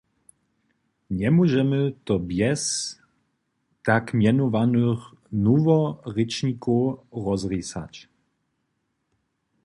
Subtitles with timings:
[1.11, 2.61] Njemóžemy to bjez
[3.85, 4.99] tak mjenowanych
[5.43, 6.83] "noworěčnikow"
[7.25, 7.95] rozrisać.